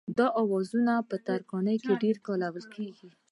[0.17, 3.09] دا اوزارونه په ترکاڼۍ کې ډېر کارول کېږي.